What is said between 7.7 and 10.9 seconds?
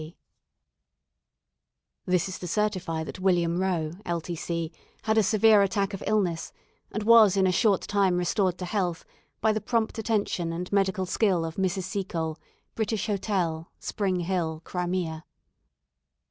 time restored to health by the prompt attention and